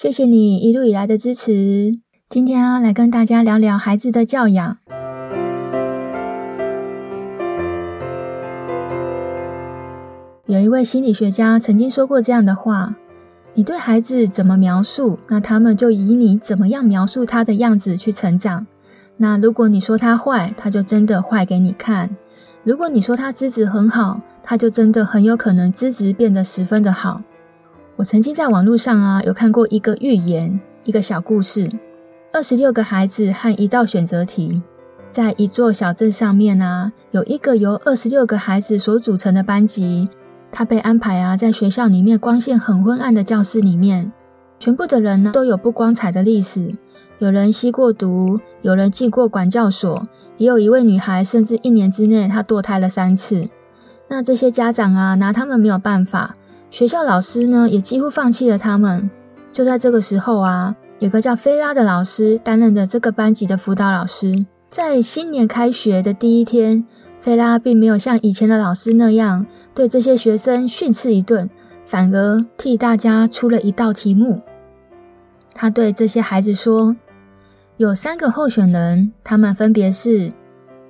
[0.00, 1.98] 谢谢你一路以来的支持。
[2.28, 4.78] 今天啊来跟大家聊聊孩子的教养。
[10.46, 12.94] 有一位心理学家曾经说过这样的话：
[13.54, 18.68] 你对孩子怎么描述，那他们就以你怎么样描述他的样子去成长。
[19.16, 22.10] 那如果你说他坏，他就真的坏给你看；
[22.62, 27.20] 如果你说他资质很好，他就真的很有可能资质变得十分的好。
[27.98, 31.68] 我曾经在网络上啊，有看过一个寓言，一个小故事，
[32.32, 34.62] 二十六个孩子和一道选择题，
[35.10, 40.08] 在一座小镇上面啊，有一个由二十六个孩子所组成的班级，
[40.52, 44.12] 他被安排啊，在学校里面光线很昏暗的教室里面，
[44.60, 46.72] 全部的人呢都有不光彩的历史，
[47.18, 53.48] 有人吸过毒，有人进过管教所，也有一位女孩，甚至一年之内她堕胎了三次。
[54.06, 56.36] 那这些家长啊，拿他们没有办法。
[56.70, 59.10] 学校老师呢，也几乎放弃了他们。
[59.50, 64.46] 就在这个时候啊，有个叫菲拉的老师担任着这个班级的辅导老师。
[64.70, 66.86] 在新年开学的第一天，
[67.18, 71.48] 菲拉并没有像以前的老师那样对这些学生训斥一顿，
[71.86, 74.42] 反而替大家出了一道题目。
[75.54, 76.96] 他对这些孩子说
[77.78, 80.32] ：“有三个候选人，他们分别是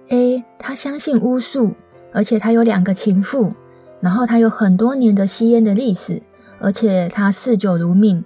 [0.08, 1.74] ：A，他相信巫术，
[2.12, 3.52] 而且他有两个情妇。”
[4.00, 6.22] 然后他有很多年的吸烟的历史，
[6.60, 8.24] 而且他嗜酒如命。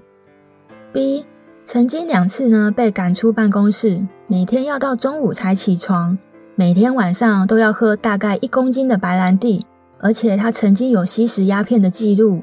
[0.93, 1.25] B
[1.65, 6.19] 曾经两次呢被赶出办公室，每天要到中午才起床，
[6.55, 9.67] 每天晚上都要喝大概一公斤的白兰地，
[9.99, 12.43] 而且他曾经有吸食鸦片的记录。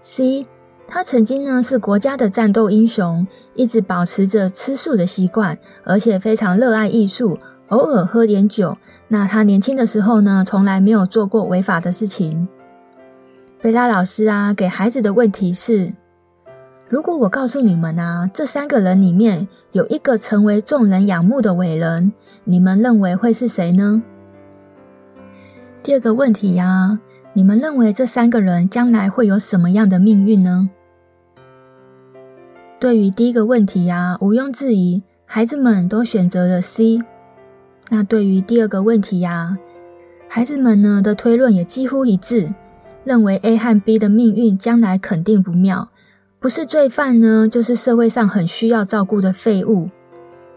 [0.00, 0.46] C
[0.88, 7.38] 他曾经呢是国家的战斗英雄，一直保持着吃素的习惯，而且非常热爱艺术。
[7.68, 8.78] 偶尔喝点酒，
[9.08, 12.46] 那他年轻的时候呢，从来没有做过违法的事情。
[13.58, 15.94] 菲拉老师啊，给孩子的问题是：
[16.88, 22.12] 如果我告诉你们啊，这三个人里面有一个成为众人仰慕的伟人，
[22.44, 24.02] 你们认为会是谁呢？
[25.82, 27.00] 第二个问题呀，
[27.32, 30.70] 你们认为这三个人将来会有什么样的命运呢？
[32.78, 37.00] 对于第一个问题呀，毋庸置疑，孩子们都选择了 C。
[37.88, 39.56] 那对于第二个问题呀，
[40.28, 42.52] 孩子们呢的推论也几乎一致，
[43.04, 45.88] 认为 A 和 B 的命运将来肯定不妙，
[46.40, 49.90] 不是罪犯呢，就是社会上很需要照顾的废物。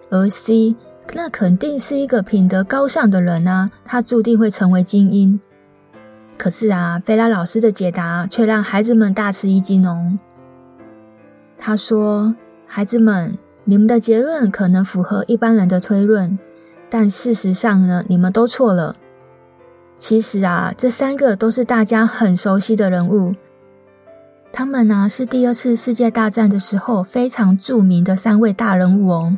[0.09, 0.75] 而 C
[1.13, 5.39] 那肯定是一个品德高尚的人啊，他注定会成为精英。
[6.37, 10.17] 可是啊，菲拉老师的解答却让孩子们大吃一惊哦。
[11.57, 12.35] 他说
[12.65, 16.39] ：“孩子们，你们的结论可能符合一般人的推论。”
[16.89, 18.95] 但事实上呢，你们都错了。
[19.97, 23.35] 其实啊，这三个都是大家很熟悉的人物。
[24.51, 29.37] 他们呢，是第二次世界大战的时候非常著名的三位大人物哦。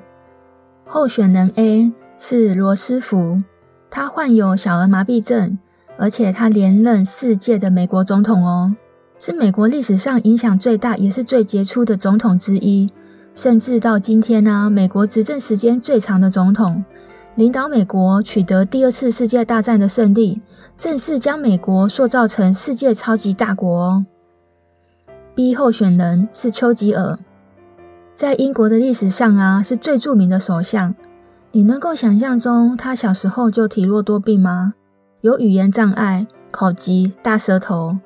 [0.86, 3.42] 候选人 A 是罗斯福，
[3.90, 5.58] 他患有小儿麻痹症，
[5.98, 8.76] 而且他连任四届的美国总统哦，
[9.18, 12.90] 是美国历史上影响最大也是最杰出的总统之一，
[13.36, 16.86] 甚至到今天呢，美国执政时间最长的总统。
[17.36, 20.42] 领导美国取得第二次世界大战的胜利，
[20.78, 24.06] 正式将美国塑造成世界超级大国哦。
[25.34, 27.18] B 候选人是丘吉尔，
[28.14, 30.94] 在英国的历史上啊，是最著名的首相。
[31.54, 34.74] 你能够想象中他小时候就体弱多病吗？
[35.22, 37.98] 有语言障碍、口疾、大舌头。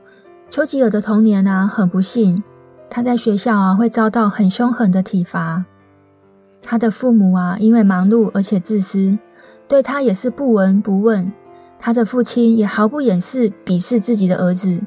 [0.51, 2.43] 丘吉尔的童年啊，很不幸，
[2.91, 5.65] 他在学校啊会遭到很凶狠的体罚。
[6.67, 9.19] 他的父母啊，因为忙碌而且自私，
[9.67, 11.31] 对他也是不闻不问。
[11.77, 14.81] 他的父亲也毫不掩饰鄙视自己的儿子，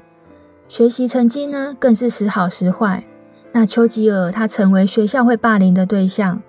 [0.66, 3.04] 学习成绩呢更是时好时坏。
[3.52, 6.42] 那丘吉尔他成为学校会霸凌的对象，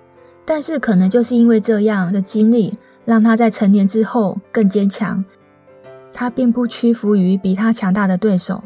[0.45, 5.23] 但是可能就是因为这样的经历，让他在成年之后更坚强。
[6.11, 8.63] 他并不屈服于比他强大的对手。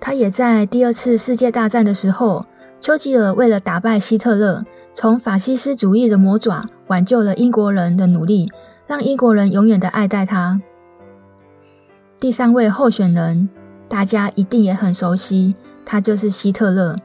[0.00, 2.44] 他也在第二次世界大战的时候，
[2.80, 8.50] 丘吉尔为了打败希特勒，从法西斯主义的魔爪挽救了英国人的努力，
[8.86, 10.60] 让英国人永远的爱戴他。
[12.20, 13.48] 第三位候选人，
[13.88, 16.96] 大家一定也很熟悉，他就是希特勒。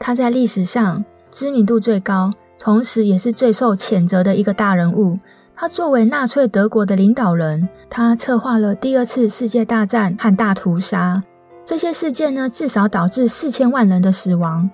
[0.00, 5.18] 他在历史上知名度最高，同时也是最受谴责的一个大人物。
[5.54, 11.20] 他作为纳粹德国的领导人，他策划了第二次世界大战和大屠杀。
[11.64, 14.70] 这些事件呢，至少导致四千万人的死亡。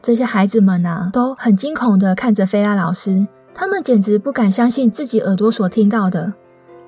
[0.00, 6.32] 这些孩子们啊，都很惊恐地看着菲拉老师，他们简直不敢相信自己耳朵所听到的。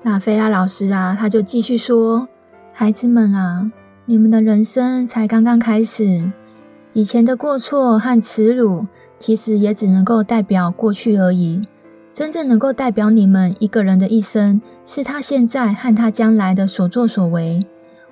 [0.01, 2.27] 那菲拉老师啊，他就继续说
[2.73, 3.71] ：“孩子们啊，
[4.05, 6.31] 你们的人生才刚刚开始，
[6.93, 8.87] 以前的过错和耻辱，
[9.19, 11.61] 其实也只能够代表过去而已。
[12.13, 17.65] 真正能够代表你们一个人的一生，是他现在和他将来的所作所为。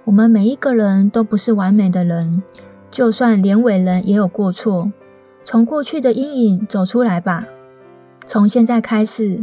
[0.03, 2.43] 我们每一个人都不是完美的人。”
[2.91, 4.91] 就算连伟人也有过错，
[5.43, 7.45] 从过去的阴影走出来吧。
[8.25, 9.41] 从现在开始，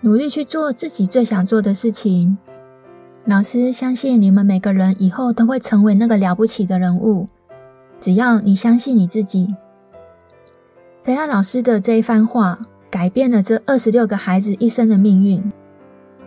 [0.00, 2.38] 努力去做自己最想做的事情。
[3.24, 7.26] 老师相信你们每个人以后都会成为那个了不起的人物。
[8.00, 9.54] 只要你相信你自己。
[11.02, 12.60] 菲拉老师的这一番话，
[12.90, 15.52] 改变了这二十六个孩子一生的命运。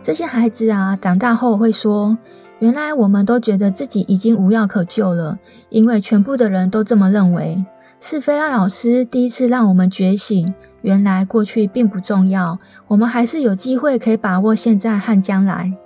[0.02, 2.18] 这些孩子啊，长大后会说。
[2.62, 5.36] 原来我们都觉得自己已经无药可救了，
[5.68, 7.66] 因为全部的人都这么认为。
[7.98, 12.56] 是菲拉老师第一次让我们觉醒，原来过去并不重要，
[12.86, 15.76] 我们还是有机会可以把握现在和将来。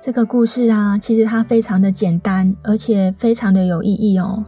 [0.00, 4.42] 这个故事啊，其实它非常的简单，而且非常的有意义哦。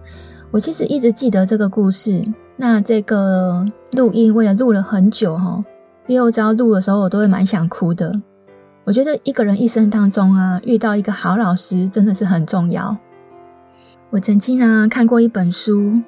[0.50, 2.24] 我其实一直记得这个故事，
[2.56, 5.60] 那这个录音我也录了很久哈，
[6.08, 8.12] 因为我只要录的时候，我都会蛮想哭的。
[8.86, 12.96] 我觉得一个人一生当中啊，遇到一个好老师真的是很重要。
[14.10, 16.02] 我曾经呢看过一本书，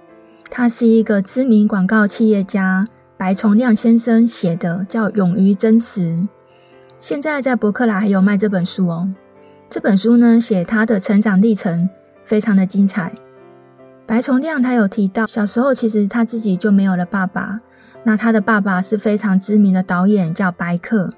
[0.48, 2.86] 他是一个知名广告企业家
[3.16, 6.02] 白崇亮先生写的，叫《勇于真实》。
[7.00, 9.12] 现在在博客来还有卖这本书哦。
[9.68, 11.90] 这本书呢写他的成长历程，
[12.22, 13.10] 非常的精彩。
[14.06, 17.58] 白崇亮他有提到，小时候其实他自己就没有了爸爸，
[18.04, 21.12] 那他的爸爸是非常知名的导演，叫白克。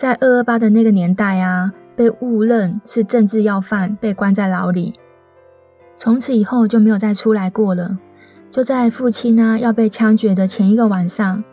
[0.00, 4.94] 在二二八的那个年代啊，被误认是政治要犯，被关在牢里。
[5.94, 7.98] 从此以后就没有再出来过了。
[8.50, 11.44] 就在父亲呢要被枪决的前一个晚上，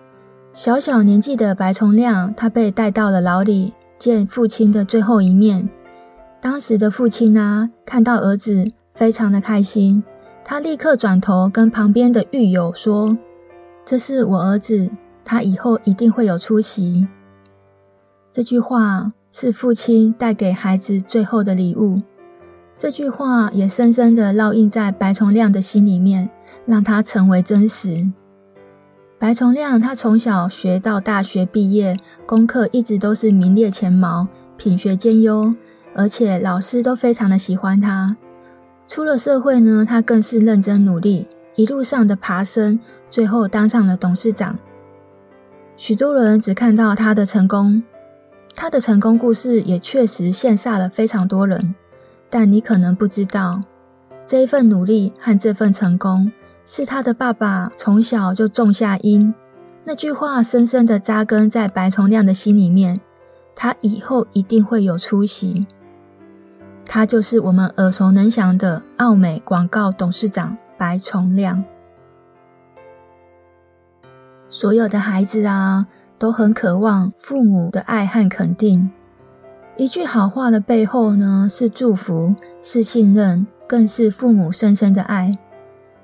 [0.53, 5.67] 小小年纪的白崇亮，他被带到了牢里见父亲的最后一面。
[6.39, 10.01] 当时的父亲呢，看到儿子非常的开心，
[10.45, 13.17] 他立刻转头跟旁边的狱友说
[13.83, 14.89] ：“这是我儿子，
[15.25, 17.09] 他以后一定会有出息。”
[18.31, 22.01] 这句话是父亲带给孩子最后的礼物。
[22.77, 26.29] 这句话也深深的烙印在白崇亮的心里面，
[26.65, 28.11] 让他成为真实。
[29.17, 31.97] 白崇亮他从小学到大学毕业，
[32.27, 34.27] 功课一直都是名列前茅，
[34.57, 35.55] 品学兼优，
[35.95, 38.15] 而且老师都非常的喜欢他。
[38.87, 42.79] 出了社会呢，他更是认真努力，一路上的爬升，
[43.09, 44.59] 最后当上了董事长。
[45.75, 47.81] 许多人只看到他的成功。
[48.59, 51.75] 他的成功故事也确实羡煞了非常多人，
[52.27, 53.61] 但你可能不知道，
[54.25, 56.31] 这一份努力和这份成功
[56.65, 59.31] 是他的爸爸从小就种下因。
[59.83, 62.99] 那句话深深的扎根在白崇亮的心里面，
[63.55, 65.67] 他以后一定会有出息。
[66.83, 71.63] 他就是我们耳熟能详的奥美广告董事长白崇亮。
[74.49, 75.85] 所有的孩子啊。
[76.17, 78.89] 都很渴望父母的爱和肯定。
[79.75, 85.37] 一句好话的背后呢，是祝福，是信任，更是父母深深的爱。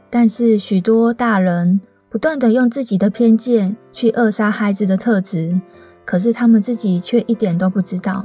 [0.10, 5.60] 但是许多大人不断地用自己的偏见去扼杀孩子的特质，
[6.05, 8.24] 可是他们自己却一点都不知道。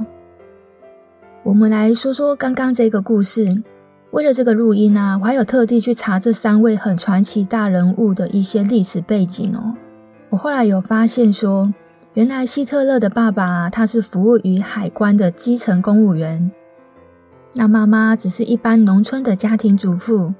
[1.43, 3.63] 我们来说说刚刚这个故事。
[4.11, 9.75] 为了这个录音啊，我还有特地去查这三位很传奇大人物的一些历史背景哦。
[10.29, 11.73] 我后来有发现说，
[12.13, 16.51] 原来希特勒的爸爸他是服务于海关的基层公务员，
[17.55, 20.33] 那妈妈只是一般农村的家庭主妇。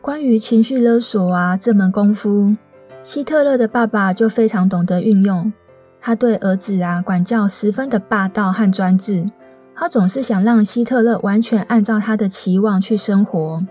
[0.00, 2.56] 关于情绪勒索啊这门功夫，
[3.02, 5.52] 希特勒的爸爸就非常懂得运用。
[6.00, 9.28] 他对儿子啊管教十分的霸道和专制，
[9.74, 13.62] 他总是想让希特勒完全按照他的期望去生活。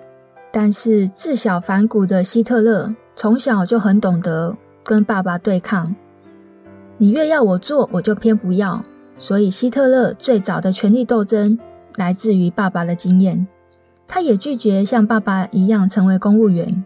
[0.51, 4.55] 但是自小反骨的希特勒从小就很懂得。
[4.85, 5.95] 跟爸爸对抗，
[6.99, 8.83] 你越要我做，我就偏不要。
[9.17, 11.57] 所以希特勒最早的权力斗争
[11.95, 13.47] 来自于爸爸的经验，
[14.05, 16.85] 他也拒绝像爸爸一样成为公务员。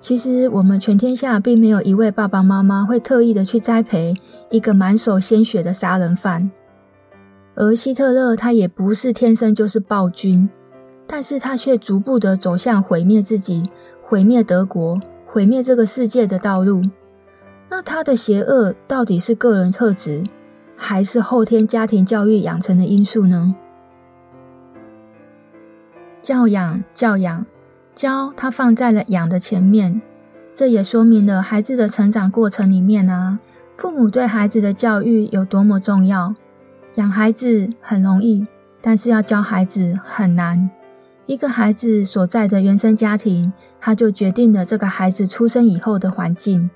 [0.00, 4.14] 其实我们全天下并没有一位爸爸妈妈会特意的去栽培
[4.50, 6.50] 一个满手鲜血的杀人犯，
[7.54, 10.48] 而希特勒他也不是天生就是暴君。
[11.06, 13.68] 但是他却逐步的走向毁灭自己、
[14.02, 14.98] 毁灭德国、
[15.32, 16.82] 毁灭这个世界的道路。
[17.70, 20.24] 那他的邪恶到底是个人特质，
[20.76, 23.54] 还是后天家庭教育养成的因素呢？
[26.20, 27.46] 教养，教养，
[27.94, 30.02] 教他放在了养的前面，
[30.52, 33.40] 这也说明了孩子的成长过程里面啊，
[33.74, 36.34] 父母对孩子的教育有多么重要。
[36.96, 38.46] 养孩子很容易，
[38.82, 40.68] 但是要教孩子很难。
[41.26, 46.68] 一个孩子所在的原生家庭，他就决定了这个孩子出生以后的环境。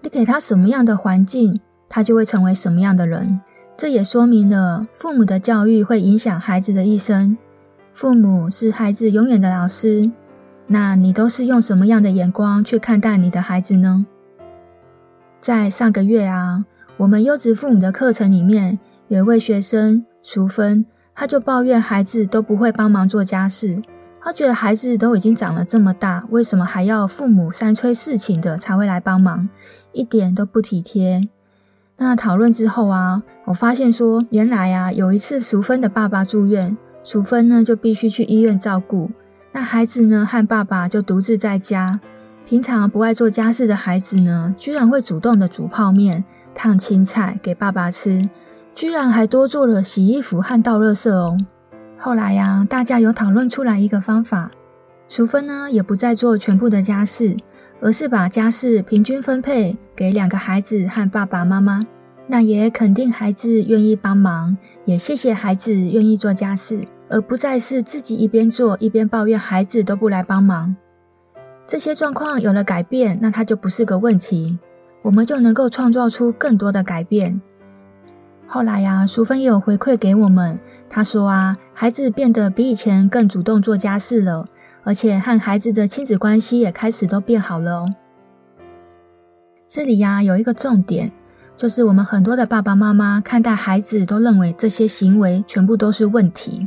[0.00, 3.40] 你给他什么样的环境，他就会成为什么样的人。
[3.76, 7.36] 这也说明了父母的教育会影响孩子的一生。
[7.92, 10.10] 父母是孩子永远的老师，
[10.68, 14.06] 那你都是用什么样的眼光去看待你的孩子呢？
[15.40, 16.64] 在上个月啊，
[16.96, 18.78] 我们优质父母的课程里面，
[19.08, 20.86] 有一位学生淑芬，
[21.20, 23.82] 他就抱怨孩子都不会帮忙做家事，
[24.22, 29.48] 他觉得孩子都已经长了这么大，为什么还要父母三催四请的才会来帮忙，
[29.90, 31.28] 一点都不体贴。
[31.96, 39.10] 那讨论之后啊，我发现说，原来啊，有一次淑芬的爸爸住院，淑芬呢就必须去医院照顾，
[39.50, 41.98] 那孩子呢和爸爸就独自在家。
[42.46, 48.30] 平常不爱做家事的孩子呢，居然会主动的煮泡面、烫青菜给爸爸吃，
[48.74, 51.36] 居然还多做了洗衣服和倒垃圾哦。
[51.98, 54.50] 后来呀，大家有讨论出来一个方法，
[55.08, 57.36] 淑芬呢也不再做全部的家事。
[57.80, 61.86] 而是把家事平均分配给两个孩子和爸爸妈妈，
[62.26, 70.74] 那也肯定孩子愿意帮忙，也谢谢孩子愿意做家事，而不再是自己一边做一边抱怨孩子都不来帮忙。
[71.68, 74.58] 这些状况有了改变，那它就不是个问题，
[75.02, 77.40] 我们就能够创造出更多的改变。
[78.50, 84.46] 后来呀，淑芬也有回馈给我们，她说啊，孩子变得比以前更主动做家事了。
[84.84, 87.94] 而且和孩子的亲子关系也开始都变好了哦。
[89.66, 91.12] 这里呀，有一个重点，
[91.58, 96.66] 就是我们很多的爸爸妈妈看待孩子都认为这些行为全部都是问题。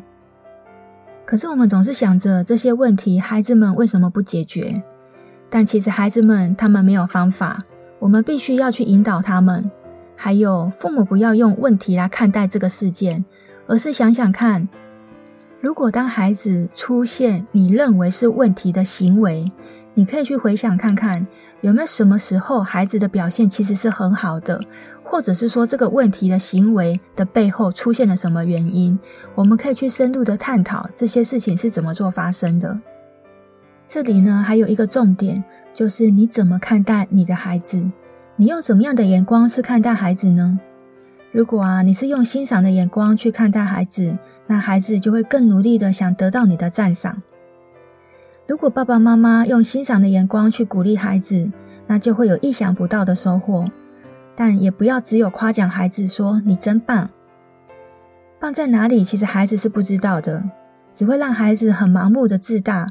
[1.25, 4.83] 可是我们总是想着这些问题，孩子们为什么不解决？
[5.49, 7.63] 但其实孩子们他们没有方法，
[7.97, 9.71] 我们必须要去引导他们。
[10.23, 13.25] 还有父母不要用问题来看待这个事件，
[13.65, 14.69] 而是想想看。
[15.59, 19.51] 如果当孩子出现你认为是问题的行为，
[19.95, 21.25] 你可以去回想看看，
[21.61, 24.61] 有没有什么时候孩子的表现其实是很好的，
[25.03, 28.99] 或者是说这个问题的行为的背后出现了什么原因？
[29.33, 32.79] 我们可以去深入的探讨这些事情是怎么做发生的。
[33.87, 37.91] 这里呢，还有一个重点，就是你怎么看待你的孩子？
[38.41, 40.59] 你用什么样的眼光去看待孩子呢？
[41.31, 44.17] 如果啊，你是用欣赏的眼光去看待孩子，
[44.47, 47.21] 那孩子就会更努力的想得到你的赞赏。
[48.47, 51.51] 如果爸爸妈妈用欣赏的眼光去鼓励孩子，
[51.85, 53.63] 那就会有意想不到的收获。
[54.35, 57.11] 但也不要只有夸奖孩子说你真棒，
[58.39, 59.03] 棒在哪里？
[59.03, 60.43] 其实孩子是不知道的，
[60.95, 62.87] 只会让孩子很盲目的自大，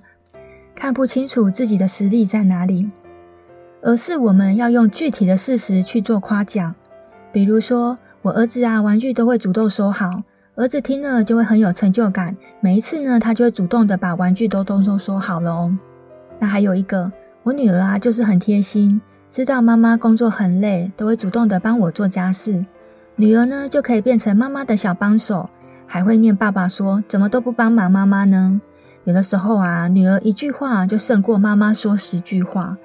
[0.77, 2.93] 看不清楚自己的实力在哪里。
[3.83, 6.75] 而是我们要用具体的事实去做夸奖，
[7.33, 7.99] 比如说。
[8.23, 10.23] 我儿子啊，玩具都会主动收好，
[10.55, 12.37] 儿子听了就会很有成就感。
[12.61, 15.79] 每一次呢，他就会主动的把玩具都都都收好了哦。
[16.39, 17.11] 那还有一个，
[17.45, 22.67] 我女儿啊，就是很贴心，知道妈妈工作很累，都会主动的帮我做家事。
[23.17, 25.49] 女儿呢，就可以变成妈妈的小帮手，
[25.87, 28.61] 还会念爸爸说怎么都不帮忙妈妈呢？
[29.05, 32.77] 有的时候啊，女儿一句话就胜过妈妈说十句话。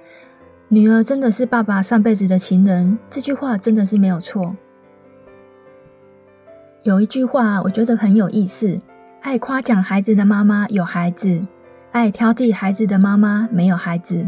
[0.67, 4.55] 女儿真的是爸爸上辈子的情人，这句话真的是没有错。
[6.81, 8.79] 有一句话，我觉得很有意思：
[9.21, 11.41] 爱夸奖孩子的妈妈有孩子，
[11.91, 14.27] 爱挑剔孩子的妈妈没有孩子。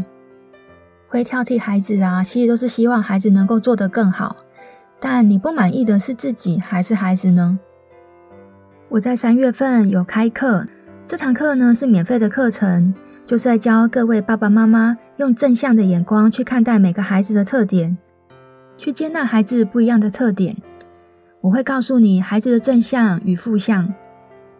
[1.08, 4.36] 会挑剔孩子啊，其实都是希望孩子能够做得更好。
[5.00, 7.58] 但你不满意的是自己还是孩子呢？
[8.90, 10.66] 我在三月份有开课，
[11.04, 12.94] 这堂课呢是免费的课程，
[13.28, 17.98] 就是在教各位爸爸妈妈用正向的眼光去看待每个孩子的特点，
[18.78, 20.56] 去接纳孩子不一样的特点。
[21.42, 23.92] 我会告诉你孩子的正向与负向。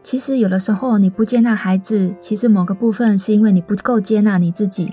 [0.03, 4.93] 其实有的时候你不接纳孩子，其实某个部分是因为你不够接纳你自己。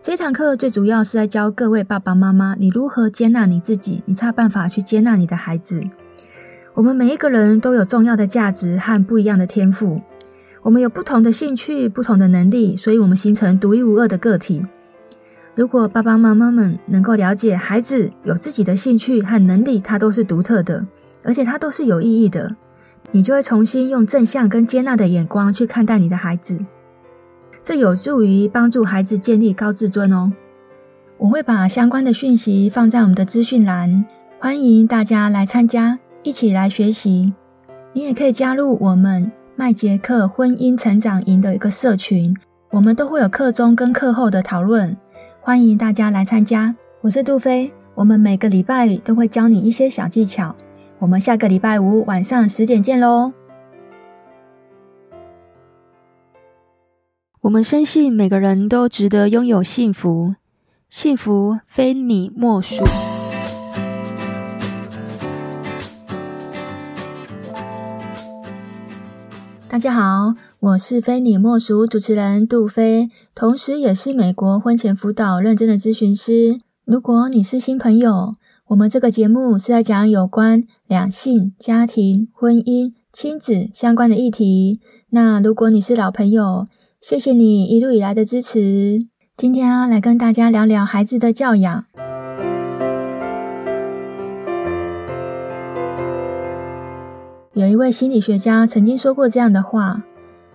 [0.00, 5.80] 这堂课最主要是在教各位爸爸妈妈，你如何接纳你自己，你才有办法去接纳你的孩子。
[6.74, 10.00] 我们每一个人都有重要的价值和不一样的天赋，
[10.62, 14.64] 我们有不同的兴趣、不同的能力，所以我们形成独一无二的个体。
[15.54, 20.86] 如果爸爸妈妈们能够了解孩子有自己的兴趣和能力，他都是独特的。
[21.24, 22.56] 而且它都是有意义的，
[23.12, 26.66] 你就会重新用正向跟接纳的眼光去看待你的孩子。
[27.62, 30.32] 这有助于帮助孩子建立高自尊哦。
[31.18, 34.04] 我会把相关的讯息放在我们的资讯栏，
[34.40, 37.32] 欢迎大家来参加，一起来学习。
[37.92, 42.34] 你也可以加入我们麦杰克婚姻成长营的一个社群，
[42.70, 44.96] 我们都会有课中跟课后的讨论，
[45.42, 46.74] 欢迎大家来参加。
[47.02, 50.56] 我是杜菲，我们每个礼拜都会教你一些小技巧。
[50.98, 53.32] 我们下个礼拜五晚上十点见喽！
[57.42, 60.34] 我们深信每个人都值得拥有幸福，
[60.88, 62.84] 幸福非你莫属。
[69.72, 76.60] 大家好，我是非你莫属主持人杜菲，同时也是美国婚前辅导认证的咨询师。
[76.84, 78.34] 如果你是新朋友，
[78.66, 84.78] 我们这个节目是在讲有关两性、家庭、婚姻、亲子相关的议题。
[85.08, 86.66] 那如果你是老朋友，
[87.00, 89.06] 谢谢你一路以来的支持。
[89.38, 91.86] 今天要来跟大家聊聊孩子的教养。
[97.54, 100.02] 有一位心理学家曾经说过这样的话：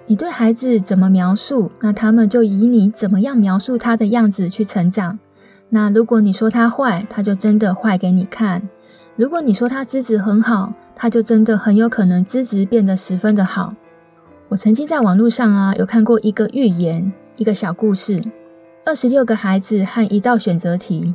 [0.08, 5.20] 你对孩子怎么描述，那他们就以你怎么样描述他的样子去成长。
[5.70, 8.62] 那如果你说他坏，他就真的坏给你看；
[9.16, 13.76] 如果你说他资质很好，他就真的很有可能资质变得十分的好。
[14.50, 18.24] 我曾经在网络上啊有看过一个寓言，一个小故事：
[18.84, 21.14] 二十六个孩子和一道选择题。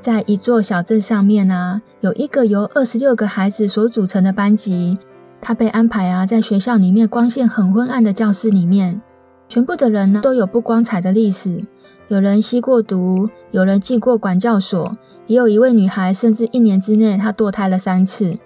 [0.00, 4.96] 在一座小镇上面啊，有一个由二十六个孩子所组成的班级，
[5.44, 9.02] 他被安排啊在学校里面光线很昏暗的教室里面，
[9.46, 11.62] 全部的人呢都有不光彩的历史。
[12.08, 14.96] 有人吸过毒，有人进过管教所，
[15.26, 18.38] 也有一位女孩，甚至一年之内她堕胎了三次。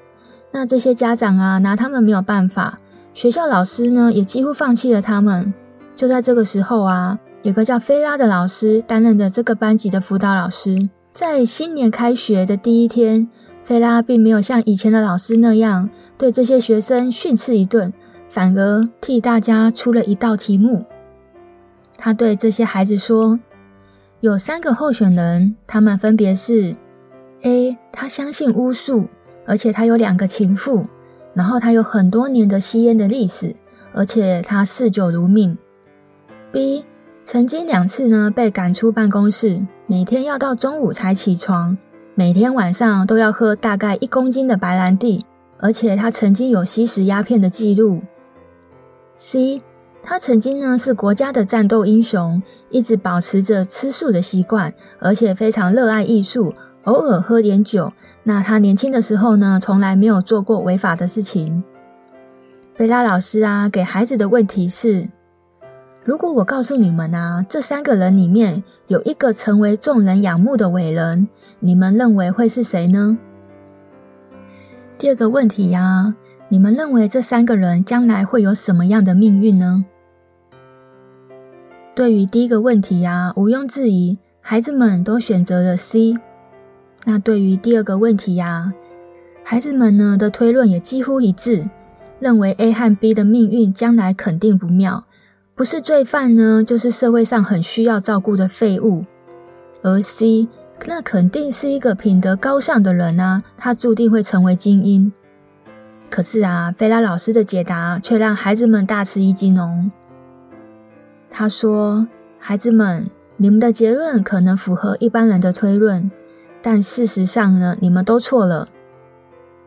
[0.51, 2.79] 那这些家长啊，拿他们没有办法；
[3.15, 5.55] 学校老师呢，也几乎放弃了他们。
[5.95, 10.89] 就在这个时候啊，有个叫菲拉的老师担任着这个班级的辅导老师。
[11.15, 13.29] 在新年开学的第一天，
[13.69, 17.93] 菲拉并没有像以前的老师那样对这些学生训斥一顿，
[18.31, 20.87] 反而替大家出了一道题目。
[21.99, 23.39] 他对这些孩子说。
[24.21, 26.77] 有三个候选人，他们分别是
[27.43, 29.09] ：A，他相信巫术，
[29.47, 30.87] 而且他有两个情妇，
[31.35, 33.55] 然后他有很多年的吸烟的历史，
[33.93, 35.59] 而且他嗜酒如命
[36.51, 36.85] ；B，
[37.23, 41.77] 曾经两次呢被赶出办公室，每天要到中午才起床，
[42.19, 45.25] 每天晚上都要喝大概一公斤的白兰地，
[45.61, 48.03] 而且他曾经有吸食鸦片的记录
[49.17, 49.63] ；C。
[50.03, 56.53] 他曾经呢是国家的战斗英雄，一直保持着吃素的习惯，而且非常热爱艺术，
[56.83, 57.93] 偶尔喝点酒。
[58.25, 61.63] 那他年轻的时候呢，从来没有做过违法的事情。
[62.75, 65.09] 菲拉老师啊，给孩子的问题是：
[66.09, 71.29] 如果我告诉你们啊，这三个人里面有一个成为众人仰慕的伟人，
[71.61, 73.19] 你们认为会是谁呢？
[74.97, 76.15] 第二个问题呀，
[76.49, 79.85] 你们认为这三个人将来会有什么样的命运呢？
[81.95, 86.15] 对于第一个问题啊，毋庸置疑，孩子们都选择了 C。
[87.05, 88.73] 那对于第二个问题呀，
[89.45, 91.69] 孩子们呢的推论也几乎一致，
[92.19, 95.05] 认为 A 和 B 的命运将来肯定不妙，
[95.59, 99.05] 不是罪犯呢，就是社会上很需要照顾的废物。
[99.83, 100.47] 而 C，
[100.87, 105.13] 那肯定是一个品德高尚的人啊，他注定会成为精英。
[106.09, 109.91] 可是啊，菲拉老师的解答却让孩子们大吃一惊哦。
[111.29, 112.07] 他说
[112.39, 116.09] ：“孩子们，你们的结论可能符合一般人的推论，
[116.63, 118.69] 但事实上呢，你们都错了。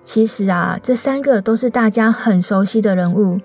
[0.06, 3.42] 其实啊，这三个都是大家很熟悉的人物，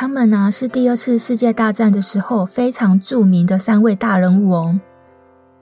[0.00, 4.80] 他们呢是第二次世界大战的时候非常著名的三位大人物哦。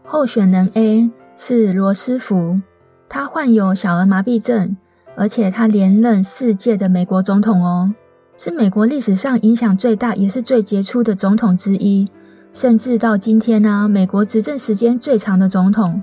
[0.05, 2.61] 候选人 A 是罗斯福，
[3.09, 4.77] 他患有小儿麻痹症，
[5.17, 7.95] 而且他连任四届的美国总统哦。”
[8.37, 12.07] 是美国历史上影响最大，也是最杰出的总统之一，
[12.53, 16.03] 甚至到今天呢、美国执政时间最长的总统，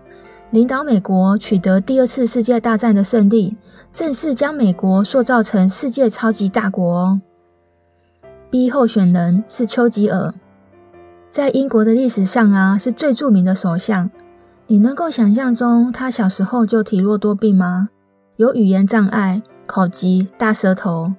[0.50, 3.56] 领导美国取得第二次世界大战的胜利，
[3.94, 7.22] 正式将美国塑造成世界超级大国哦。
[8.54, 10.32] B 候选人是丘吉尔，
[11.28, 14.12] 在英国的历史上啊，是最著名的首相。
[14.68, 17.90] 你能够想象中他小时候就体弱多病吗？
[18.36, 21.12] 有语言障碍、口疾、大舌头。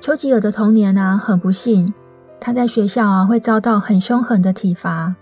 [0.00, 1.94] 丘吉尔的童年啊，很不幸，
[2.40, 5.14] 他在学校啊会遭到很凶狠的体罚。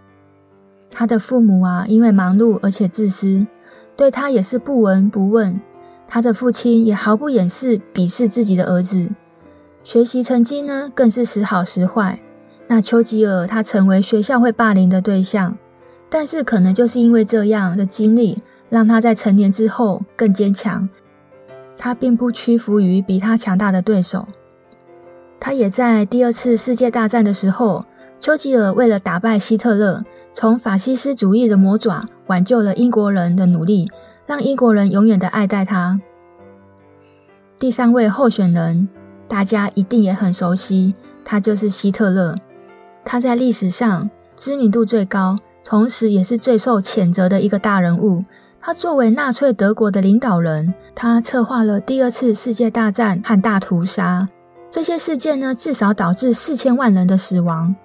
[0.90, 3.46] 他的父母啊，因为忙碌而且自私，
[3.94, 5.60] 对他也是不闻不问。
[6.08, 9.10] 他的父亲也毫不掩饰鄙视自己的儿子。
[9.82, 12.20] 学习成绩呢，更是时好时坏。
[12.68, 15.56] 那丘吉尔他成为学校会霸凌的对象，
[16.08, 20.88] 但是可能就是因为这样的经历，让他在成年之后更坚强。
[21.76, 24.28] 他并不屈服于比他强大的对手。
[25.40, 27.86] 他也在第二次世界大战的时候，
[28.20, 33.90] 丘吉尔为了打败希特勒，从法西斯主义的魔爪挽救了英国人的努力，
[34.26, 35.98] 让英国人永远的爱戴他。
[37.58, 38.88] 第三位候选人，
[39.30, 40.92] 大家一定也很熟悉，
[41.24, 42.34] 他就是希特勒。
[43.04, 48.24] 他在历史上知名度最高，同时也是最受谴责的一个大人物。
[48.58, 54.26] 他作为纳粹德国的领导人，他策划了第二次世界大战和大屠杀。
[54.68, 57.76] 这些事件呢，至少导致四千万人的死亡。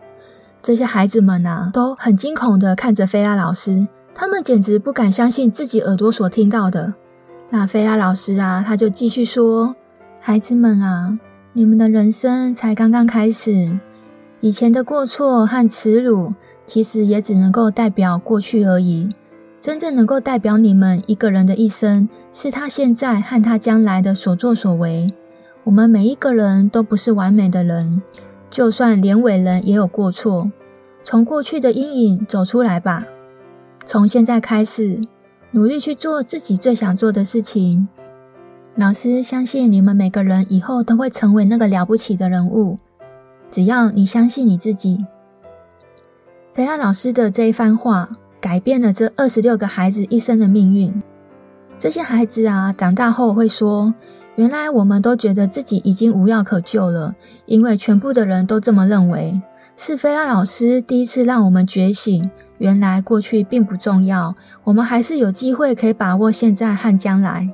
[0.63, 6.95] 这些孩子们啊，都很惊恐地看着菲拉老师，他们简直不敢相信自己耳朵所听到的。
[7.51, 9.75] 那菲拉老师啊，他就继续说
[10.19, 11.19] ：“孩子们啊，
[11.57, 13.79] 你们的人生才刚刚开始，
[14.41, 16.33] 以前的过错和耻辱，
[16.67, 19.07] 其实也只能够代表过去而已。”
[19.61, 25.13] 真正能够代表你们一个人的一生，是他现在和他将来的所作所为。
[25.63, 28.01] 我们每一个人都不是完美的人，
[28.49, 30.51] 就算连伟人也有过错。
[31.05, 33.05] 从过去的阴影走出来吧，
[33.85, 34.99] 从现在开始，
[35.51, 37.87] 努力去做自己最想做的事情。
[38.75, 42.77] 老师相信你们每个人以后都会成为那个了不起的人物，
[43.49, 45.05] 只要你相信你自己。
[46.53, 48.09] 菲拉老师的这一番话。
[48.41, 51.01] 改变了这二十六个孩子一生的命运。
[51.79, 53.95] 这些孩子啊，长大后会说
[54.37, 57.15] ：“原来我们都觉得自己已经无药可救了，
[57.47, 59.41] 因为全部的人都这么认为。
[59.75, 64.35] 是菲拉老师第一次让我们觉醒，原来过去并不重要，
[64.65, 67.51] 我们还是有机会可以把握现在和将来。”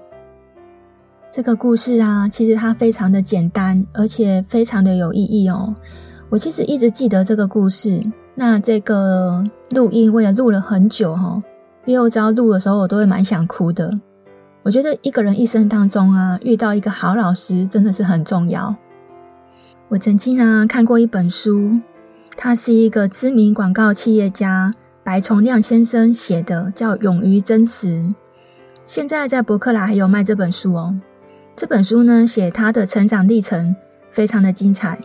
[1.32, 5.74] 这个故事啊，其实它非常的简单，而且非常的有意义哦。
[6.30, 8.04] 我其实一直记得这个故事。
[8.36, 11.39] 那这个录音我也录了很久哈，
[11.86, 13.98] 因为我只要录的时候，我都会蛮想哭的。
[14.63, 18.76] 我觉得一个人一生当中啊，遇到一个好老师真的是很重要。
[19.88, 21.80] 我曾经呢看过一本书，
[22.36, 27.88] 他是一个知名广告企业家白崇亮先生写的，叫《勇于真实》。
[28.86, 30.94] 现在在博客来还有卖这本书哦。
[31.56, 33.76] 这本书呢，写他的成长历程，
[34.10, 34.98] 非常的精彩。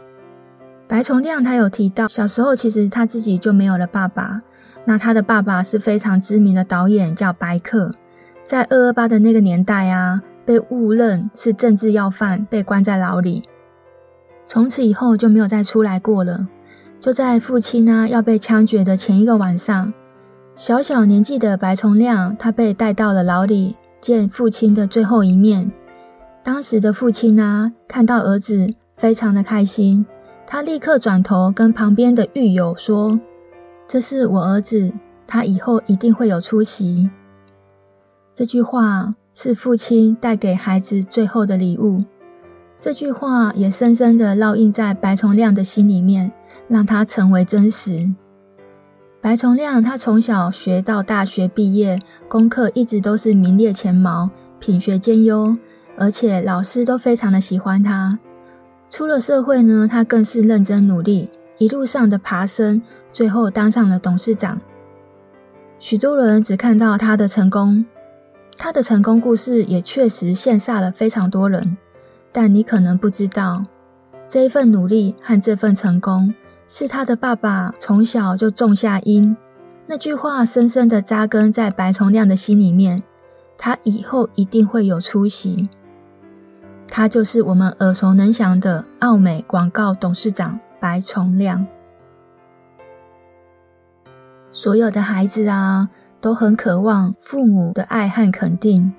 [0.88, 4.40] 白崇亮他有提到，小时候其实他自己就没有了爸爸。
[4.84, 7.92] 那他的爸爸是非常知名的导演，叫白克。
[8.44, 13.42] 在二二八的那个年代啊，被误认是政治要犯，被关在牢里。
[14.46, 16.46] 从此以后就没有再出来过了。
[17.00, 19.92] 就在父亲啊要被枪决的前一个晚上，
[20.54, 25.72] 小小年纪的白崇亮他被带到了牢里，见父亲的最后一面。
[26.46, 30.06] 当时的父亲啊，看到儿子，非常的开心。
[30.46, 33.18] 他立刻转头跟旁边的狱友说
[33.88, 34.92] ：“这是我儿子，
[35.26, 37.10] 他以后一定会有出息。”
[38.32, 42.04] 这句话是父亲带给孩子最后的礼物。
[42.78, 46.30] 这句话也深深的烙印在白崇亮的心里面，
[46.68, 48.14] 让他成为真实。
[49.20, 54.30] 白崇亮他从小学到大学毕业，功课一直都是名列前茅，
[54.60, 55.56] 品学兼优，
[55.96, 58.18] 而且老师都非常的喜欢他。
[58.88, 62.80] 出了社会呢，他更是认真努力，一路上的爬升，
[63.12, 64.60] 最后当上了董事长。
[65.78, 67.84] 许多人只看到他的成功，
[68.56, 71.76] 他的成功故事也确实羡煞了非常多人。
[72.32, 73.64] 但你可能不知道，
[74.28, 76.34] 这一份努力和这份成功，
[76.68, 79.36] 是他的爸爸从小就种下因。
[79.86, 83.02] 那句话深深的扎根在白崇亮的心里面，
[83.56, 85.68] 他以后一定会有出息。
[86.88, 91.66] 他就是我们耳熟能详的奥美广告董事长白崇亮。
[94.52, 98.92] 所有的孩子啊，都很渴望父母的爱和肯定。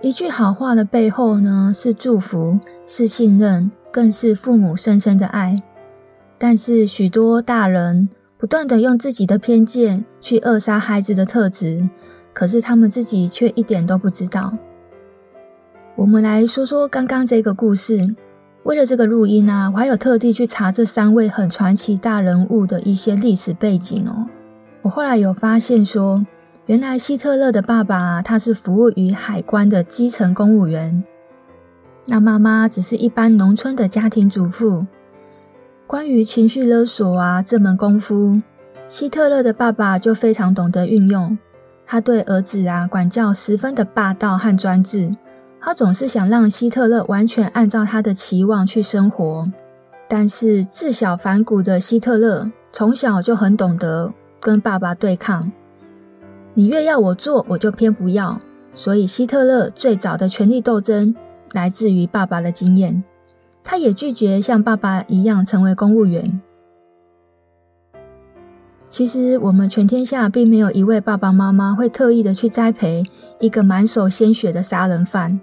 [0.00, 5.60] 一句好话的背后呢，是祝福，是信任，更是父母深深的爱。
[6.38, 11.90] 但是许多大人不断地用自己的偏见去扼杀孩子的特质，
[12.32, 14.52] 可是他们自己却一点都不知道。
[15.98, 18.14] 我们来说说刚刚这个故事。
[18.62, 24.28] 为了这个录音啊，我还有特地去查这三位很传奇大人物的一些历史背景哦。
[24.82, 26.24] 我后来有发现说，
[26.66, 31.02] 原来希特勒的爸爸他是服务于海关的基层公务员，
[32.06, 34.86] 那妈妈只是一般农村的家庭主妇。
[35.88, 38.40] 关于情绪勒索啊这门功夫，
[38.88, 41.36] 希特勒的爸爸就非常懂得运用。
[41.84, 45.16] 他对儿子啊管教十分的霸道和专制。
[45.60, 49.50] 他总是想让希特勒完全按照他的期望去生活。
[50.08, 55.52] 但是自小反骨的希特勒从小就很懂得跟爸爸对抗。
[56.54, 58.40] 你越要我做，我就偏不要。
[58.72, 61.14] 所以希特勒最早的权力斗争
[61.52, 63.02] 来自于爸爸的经验。
[63.62, 66.40] 他也拒绝像爸爸一样成为公务员。
[68.88, 73.04] 其实，我们全天下并没有一位爸爸妈妈会特意的去栽培
[73.38, 75.38] 一个满手鲜血的杀人犯，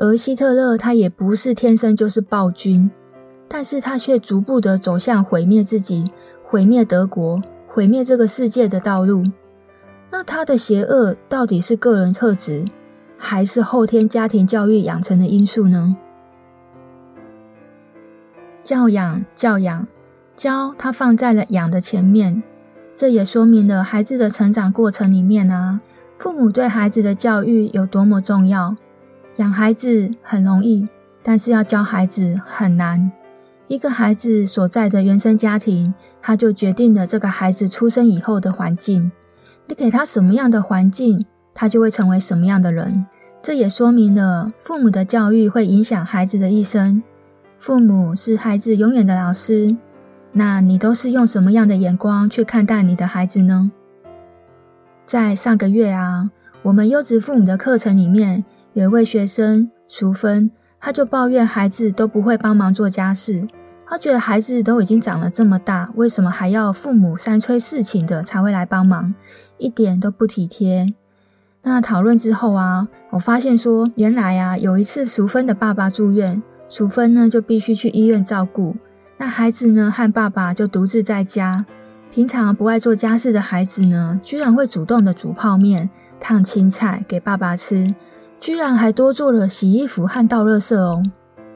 [0.00, 2.90] 而希特勒他也不是天生就是暴君，
[3.46, 6.10] 但是他却逐步的走向毁灭自己、
[6.42, 9.22] 毁灭德国、毁灭这个世界的道路。
[10.10, 12.64] 那他的邪恶到底是个人特质，
[13.18, 15.94] 还是后天家庭教育养成的因素呢？
[18.64, 19.86] 教养，教养。
[20.34, 22.42] 教他放在了养的前面，
[22.94, 25.82] 这也说明了孩子的成长过程里面啊，
[26.16, 28.74] 父母对孩子的教育有多么重要。
[29.40, 30.86] 养孩子很容易，
[31.22, 33.10] 但是要教孩子很难。
[33.68, 39.10] 一个孩子所在的原生家庭，他就决定了这个孩子出生以后的环境。
[39.66, 41.24] 你给他什么样的环境，
[41.54, 43.06] 他就会成为什么样的人。
[43.40, 47.02] 这也说明了父母的教育会影响孩子的一生。
[47.58, 49.74] 父母是孩子永远的老师。
[50.32, 53.70] 那你都是用什么样的眼光去看待你的孩子呢？
[55.06, 56.30] 在上个月啊，
[56.62, 63.48] 我们优质父母的课程里面，有一位学生淑芬，他就抱怨孩子都不会帮忙做家事，
[63.86, 69.14] 他觉得孩子都已经长了这么大，为什么还要父母三催四请的才会来帮忙，
[69.58, 70.94] 一点都不体贴。
[71.62, 78.76] 那讨论之后啊，我发现说，原来啊，有一次淑芬的爸爸住院，淑芬呢就必须去医院照顾。
[79.18, 81.66] 那孩子呢，和爸爸就独自在家。
[82.10, 87.94] 平常不爱做家事的孩子呢，居然会主动的煮泡面、烫青菜给爸爸吃，
[88.40, 91.02] 居然还多做了洗衣服和倒垃圾哦。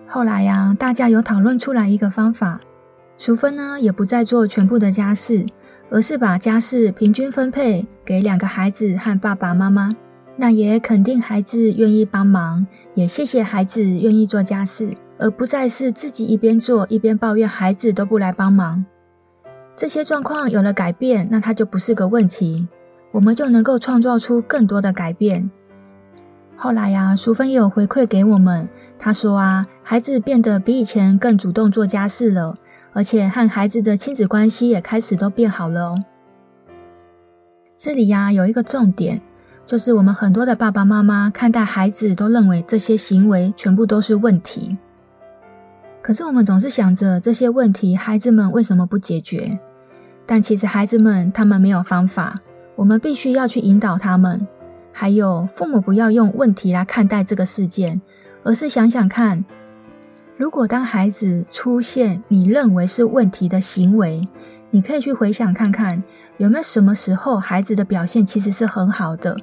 [0.06, 2.60] 后来呀，大家有讨论出来一个方法，
[3.18, 5.46] 淑芬呢也不再做全部的家事，
[5.90, 9.96] 而是把家事平均分配给两个孩子和爸爸妈妈。
[10.36, 14.96] 那也肯定孩子愿意帮忙，也谢谢孩子愿意做家事。
[15.16, 18.84] 而不再是自己一边做一边抱怨孩子都不来帮忙，
[19.76, 22.66] 这些状况有了改变，那它就不是个问题，
[23.12, 25.48] 我们就能够创造出更多的改变。
[26.56, 32.56] 后来呀，淑芬也有回馈给我们，她说啊，孩子变得比以前更主动做家事了，
[32.92, 36.04] 而且和孩子的亲子关系也开始都变好了哦。
[37.76, 39.20] 这里呀，有一个重点，
[39.66, 44.78] 就是我们很多的爸爸妈妈看待孩子都认为这些行为全部都是问题。
[46.00, 49.58] 可是我们总是想着这些问题，孩子们为什么不解决？
[50.24, 52.38] 但其实孩子们他们没有方法，
[52.76, 54.46] 我们必须要去引导他们。
[54.96, 58.00] 还有父母不要用问题来看待这个事件，
[58.44, 59.44] 而是想想看，
[60.36, 64.26] 如果当孩子出现你认为是问题的行为，
[64.70, 66.00] 你可以去回想看看，
[66.36, 69.36] 有没有什么时候孩子的表现其实是很好的。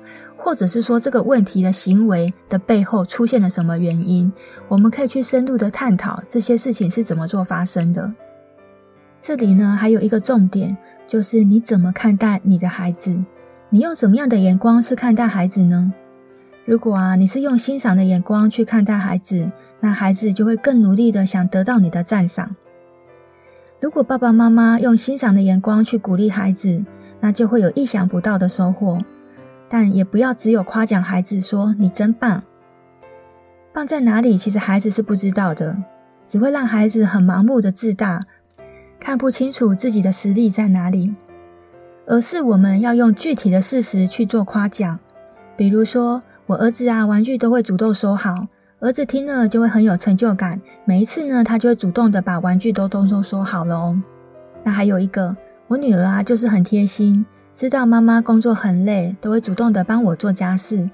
[0.43, 4.33] 或者是说这个问题的行为的背后出现了什么原因，
[4.69, 8.11] 我们可以去深入的探讨这些事情是怎么做发生的。
[9.19, 13.23] 这里呢，还有一个重点，就是你怎么看待你的孩子？
[13.73, 15.93] 你用什么样的眼光去看待孩子呢？
[16.65, 22.53] 如果啊，你是用欣赏的眼光去看待孩子，那孩子就会更努力的想得到你的赞赏。
[23.79, 26.83] 如果爸爸妈妈用欣赏的眼光去鼓励孩子，
[27.21, 28.99] 那就会有意想不到的收获。
[29.69, 32.43] 但也不要只有夸奖孩子说你真棒，
[33.71, 34.37] 棒在哪里？
[34.37, 35.77] 其实孩子是不知道的，
[36.27, 38.21] 只会让孩子很盲目的自大，
[38.99, 41.15] 看不清楚自己的实力在哪里。
[42.11, 44.99] 而是我们要用具体的事实去做夸奖，
[45.55, 48.47] 比如说我儿子啊，玩具都会主动收好，
[48.81, 54.03] 儿子听了就会很有成就感，每一次呢，他就会主动的把玩具都都都收好了哦。
[54.61, 55.37] 那还有一个，
[55.69, 57.25] 我女儿啊，就是很贴心。
[57.53, 60.89] 知道妈妈工作很累，都会主动的帮我做家事。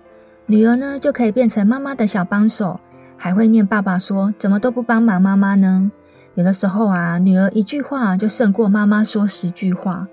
[0.45, 2.80] 女儿呢，就可以变成妈妈的小帮手，
[3.17, 5.91] 还会念爸爸说怎么都不帮忙妈妈呢？
[6.36, 10.08] 有的时候啊，女儿一句话就胜过妈妈说十句话。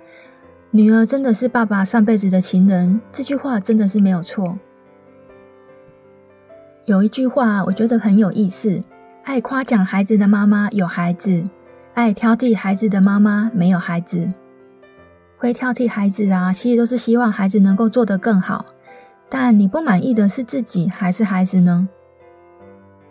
[0.77, 4.59] 女儿真的是爸爸上辈子的情人，这句话真的是没有错。
[6.85, 8.83] 有一句话我觉得很有意思：
[9.23, 11.45] 爱夸奖孩子的妈妈有孩子，
[11.93, 14.29] 爱挑剔孩子的妈妈没有孩子。
[15.37, 18.67] 会挑剔孩子啊，其实都是希望孩子能够做得更好。
[19.29, 21.89] 但你不满意的是自己还是孩子呢？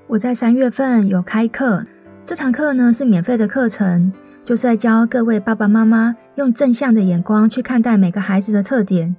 [0.08, 1.86] 我在三月份有开课，
[2.26, 4.12] 这堂课呢是免费的课程，
[4.46, 9.16] 就是在教各位爸爸妈妈用正向的眼光去看待每个孩子的特点，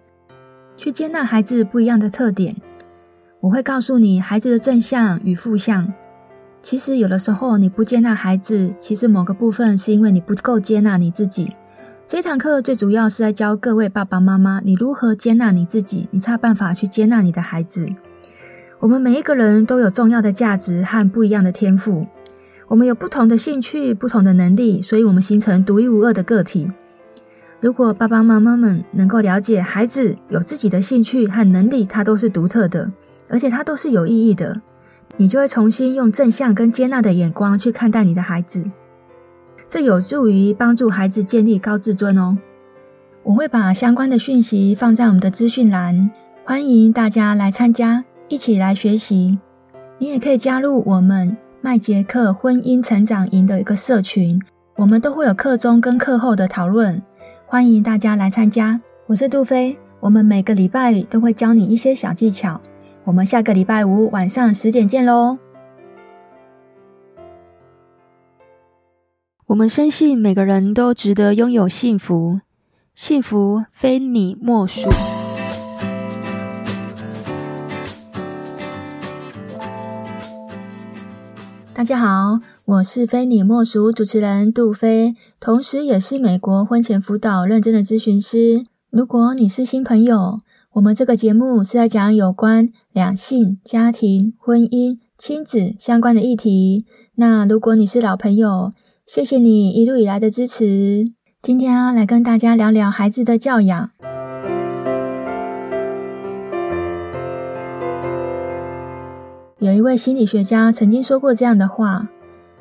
[0.77, 2.57] 去接纳孩子不一样的特点。
[3.41, 5.93] 我会告诉你孩子的正向与负向，
[6.61, 11.53] 其实有的时候你不接纳孩子，其实某个部分是因为你不够接纳你自己。
[12.07, 17.89] 这堂课最主要是在教各位爸爸妈妈，你如何接纳你自己，你才有办法去接纳你的孩子。
[18.81, 22.07] 我们每一个人都有重要的价值和不一样的天赋，
[22.75, 26.73] 我们有不同的兴趣、不同的能力，所以我们形成独一无二的个体。
[27.61, 32.91] 如果爸爸妈妈们能够了解孩子有自己的兴趣和能力，它都是独特的，
[33.29, 34.61] 而且它都是有意义的，
[35.17, 38.69] 你就会重新用正向跟接纳的眼光去看待你的孩子。
[39.69, 42.39] 这有助于帮助孩子建立高自尊哦。
[43.23, 46.11] 我会把相关的讯息放在我们的资讯栏，
[46.45, 49.39] 欢迎大家来参加，一起来学习。
[49.99, 54.39] 你也可以加入我们麦杰克婚姻成长营的一个社群，
[54.77, 57.03] 我们都会有课中跟课后的讨论，
[57.47, 58.79] 欢迎大家来参加。
[59.07, 62.61] 我是杜菲，我们每个礼拜都会教你一些小技巧。
[63.05, 65.39] 我们下个礼拜五晚上十点见喽。
[69.47, 72.41] 我们深信每个人都值得拥有幸福，
[72.95, 74.91] 幸福非你莫属。
[81.85, 88.65] 大家好，我是非你莫属主持人杜菲，同时也是美国婚前辅导认证的咨询师。
[88.89, 90.39] 如果你是新朋友，
[90.73, 96.87] 我们这个节目是在讲有关两性、家庭、婚姻、亲子相关的议题。
[97.17, 98.73] 那如果你是老朋友，
[99.05, 101.13] 谢谢你一路以来的支持。
[101.43, 103.91] 今天啊，来跟大家聊聊孩子的教养。
[109.65, 112.07] 有一位心理学家曾经说过这样的话：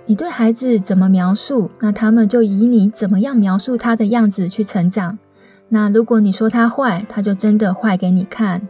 [0.06, 5.20] 你对孩子怎么描述，那他们就以你怎么样描述他的样子去成长。
[5.68, 8.62] 那如果你说他坏，他就真的坏给你看；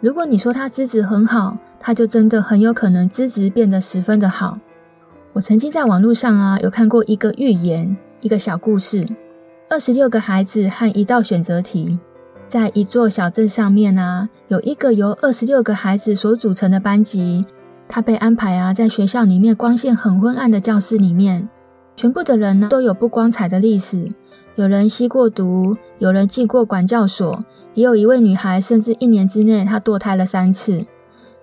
[0.00, 4.58] 如果你说他资质很好，他就真的很有可能资质变得十分的好。
[5.32, 9.08] 我曾经在网络上啊，有看过一个寓言，一个小故事，
[9.70, 11.98] 二十六个孩子和一道选择题，
[12.48, 17.46] 在一座小镇上面啊，有一个由二十六个孩子所组成的班级，
[17.88, 21.48] 他被安排啊，在学校里面光线很昏暗的教室里面，
[21.96, 24.12] 全部的人呢都有不光彩的历史，
[24.56, 27.42] 有人吸过毒，有人进过管教所，
[27.74, 30.84] 也有一位女孩，甚至一年之内她堕胎了三次。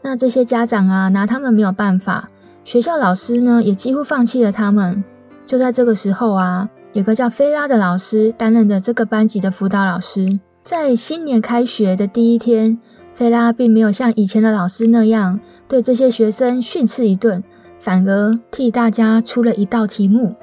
[0.03, 2.29] 那这些家长啊，拿他们没有办法。
[2.63, 5.03] 学校老师呢，也几乎放弃了他们。
[5.45, 10.39] 就在这个时候啊，有个叫菲拉的老师担任着这个班级的辅导老师。
[10.63, 12.79] 在新年开学的第一天，
[13.15, 17.41] 菲拉并没有像以前的老师那样对这些学生训斥一顿，
[17.79, 20.35] 反而替大家出了一道题目。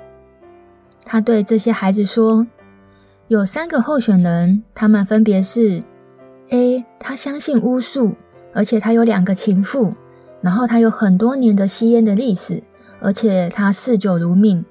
[1.04, 2.46] 他对这些孩子说
[3.28, 5.84] ：“有三个候选人，他们分别是
[6.48, 8.14] ：A，他相信巫术，
[8.54, 9.92] 而且他有两个情妇。”
[10.40, 12.64] 然后他有很多年的吸烟的历史，
[13.00, 14.64] 而且他嗜酒如命。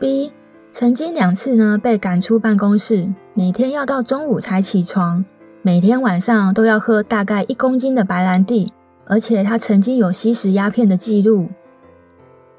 [0.00, 0.32] B
[0.72, 5.24] 曾经两次呢被赶出办公室，每天要到中午才起床，
[5.64, 8.72] 每天晚上都要喝大概一公斤的白兰地，
[9.06, 11.50] 而且他曾经有吸食鸦片的记录。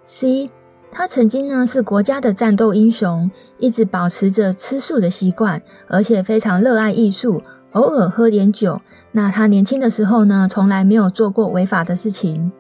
[0.05, 0.49] C
[0.89, 7.41] 他曾经呢是国家的战斗英雄，一直保持着吃素的习惯，而且非常热爱艺术。
[7.73, 8.79] 偶尔喝点酒，
[9.11, 12.53] 那他年轻的时候呢，从来没有做过违法的事情。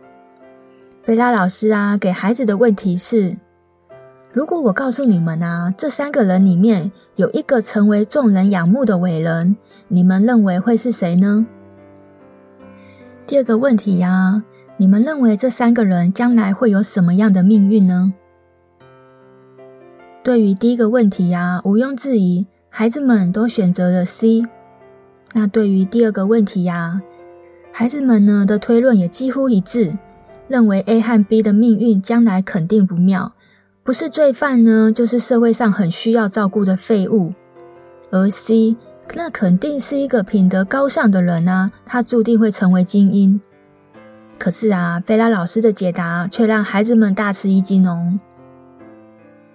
[1.03, 3.37] 菲拉老师啊，给孩子的问题是：
[4.33, 9.55] 如果我告诉你们啊，这三个人里面有一个成为众人仰慕的伟人，
[9.89, 11.45] 你们认为会是谁呢？
[13.27, 14.43] 第二个问题呀，
[14.77, 18.11] 你们认为这三个人将来会有什么样的命运呢？
[20.23, 24.41] 对于第一个问题呀，毋庸置疑，孩子们都选择了 C。
[25.33, 26.99] 那对于第二个问题呀，
[27.71, 29.95] 孩子们呢的推论也几乎一致，
[30.47, 33.31] 认为 A 和 B 的命运将来肯定不妙，
[33.85, 37.33] 不是罪犯呢，就是社会上很需要照顾的废物。
[38.11, 38.77] 而 C
[39.13, 43.41] 那肯定是一个品德高尚的人啊，他注定会成为精英。
[44.39, 48.17] 可是啊，菲拉老师的解答却让孩子们大吃一惊哦。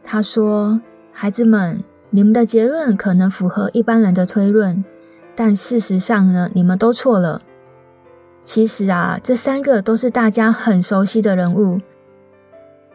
[0.05, 4.85] 他说：“孩子们，你们的结论可能符合一般人的推论。”
[5.35, 7.41] 但事实上呢，你们都错了。
[8.45, 11.81] 其实啊，这三个都是大家很熟悉的人物。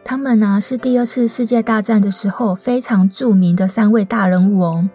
[0.04, 4.88] 他们呢，是第二次世界大战的时候非常著名的三位大人物哦。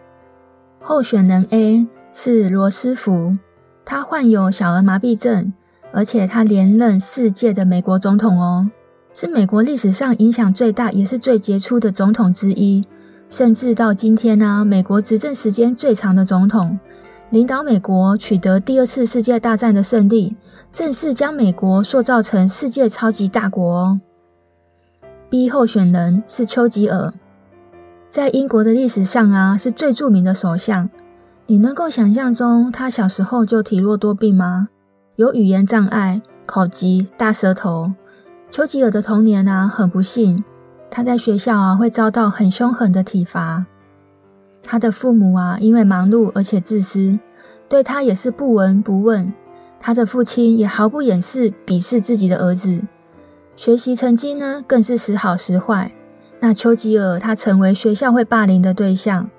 [0.80, 3.36] 候选人 A 是罗斯福，
[3.84, 5.51] 他患有小儿麻痹症，
[5.91, 8.70] 而且他连任四届的美国总统哦，
[9.12, 12.86] 是美国历史上影响最大也是最杰出的总统之一，
[13.30, 16.80] 甚至到今天呢，美国执政时间最长的总统。
[17.32, 20.36] 领导美国取得第二次世界大战的胜利，
[20.72, 24.01] 正式将美国塑造成世界超级大国哦。
[25.30, 27.13] B 候选人是丘吉尔，
[28.09, 30.89] 在英国的历史上啊，是最著名的首相。
[31.45, 34.69] 你能够想象中他小时候就体弱多病吗？
[35.17, 37.91] 有语言障碍、口疾、大舌头。
[38.49, 40.43] 丘吉尔的童年啊，很不幸，
[40.89, 43.67] 他在学校啊会遭到很凶狠的体罚。
[44.63, 47.19] 他的父母啊，因为忙碌而且自私，
[47.67, 49.32] 对他也是不闻不问。
[49.80, 52.82] 他的父亲也毫不掩饰鄙视自己的儿子。
[53.60, 55.91] 学习成绩呢，更是时好时坏。
[56.39, 59.30] 那丘吉尔他成为学校会霸凌的对象，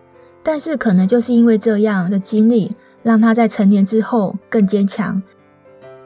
[0.42, 5.22] 但是可能就是因为这样的经历，让他在成年之后更坚强。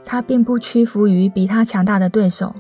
[0.05, 2.55] 他并不屈服于比他强大的对手。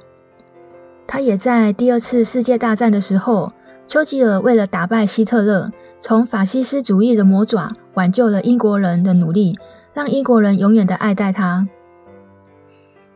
[1.07, 3.53] 他也在第二次世界大战的时候，
[3.87, 9.57] 丘吉尔为了打败希特勒，从法西斯主义的魔爪挽救了英国人的努力，
[9.93, 11.69] 让英国人永远的爱戴他。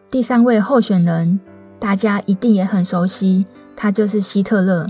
[0.08, 1.40] 第三位候选人。
[1.78, 4.88] 大家一定也很熟悉，他就是希特勒。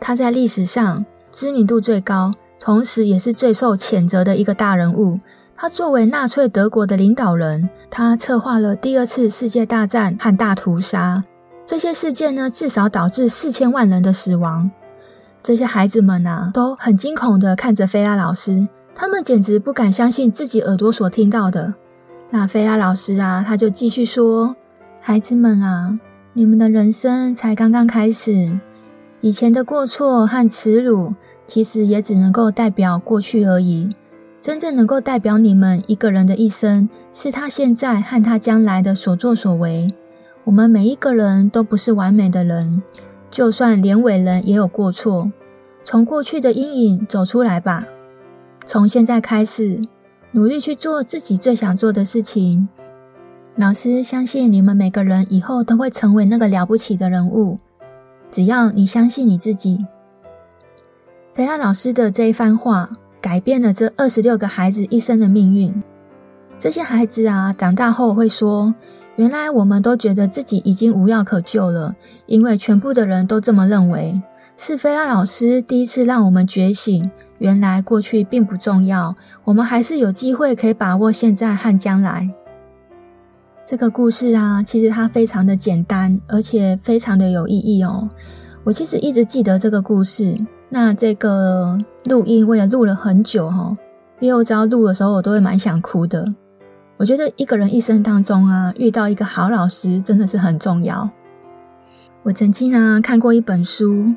[0.00, 5.18] 他在历史上知名度最高，同时也是最受谴责的一个大人物。
[5.54, 11.22] 他作为纳粹德国的领导人，他策划了第二次世界大战和大屠杀。
[11.64, 14.70] 这些事件呢，至少导致四千万人的死亡。
[15.40, 21.74] 这些孩子们啊，都很惊恐地看着菲拉老师，他们简直不敢相信自己耳朵所听到的。
[22.30, 24.56] 那菲拉老师啊，他就继续说
[25.00, 25.98] ：“孩子们啊。”
[26.34, 28.58] 你们的人生才刚刚开始，
[29.20, 31.14] 以前的过错和耻辱，
[31.46, 33.90] 其实也只能够代表过去而已。
[34.40, 39.92] 真正能够代表你们一个人的一生，是他现在和他将来的所作所为。
[40.44, 42.82] 我们每一个人都不是完美的人，
[43.30, 45.30] 就算连伟人也有过错。
[45.84, 47.86] 从过去的阴影走出来吧，
[48.64, 49.86] 从现在开始，
[50.30, 52.70] 努力去做自己最想做的事情。
[53.56, 57.58] 老师相信你们每个人以后都会成为那个了不起的人物，
[58.30, 59.84] 只要你相信你自己。
[61.34, 62.88] 菲拉老师的这一番话
[63.20, 65.82] 改变了这二十六个孩子一生的命运。
[66.58, 68.74] 这些孩子啊，长大后会说
[69.16, 71.94] ：“原来我们都觉得自己已经无药可救了，
[72.24, 74.22] 因为全部的人都这么认为。
[74.56, 82.30] 是菲拉老师第一次让我们觉醒，原来过去并不重要，我们还是有机会可以把握现在和将来。”
[83.64, 88.08] 这个故事啊，其实它非常的简单，而且非常的有意义哦。
[88.64, 90.36] 我其实一直记得这个故事，
[90.68, 93.72] 那这个录音我也录了很久哈，
[94.18, 96.26] 因为我只要录的时候，我都会蛮想哭的。
[96.96, 101.08] 我觉得一个人一生当中啊，遇到一个好老师真的是很重要。
[102.24, 104.14] 我曾经啊看过一本书，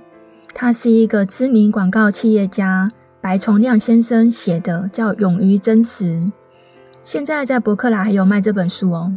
[0.54, 2.92] 他是一个知名广告企业家
[3.22, 6.06] 白崇亮先生写的，叫《勇于真实》。
[7.04, 9.14] 现在在博客来还有卖这本书哦。